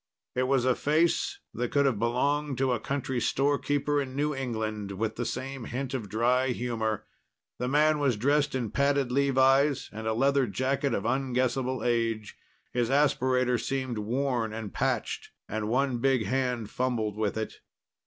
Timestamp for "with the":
4.93-5.27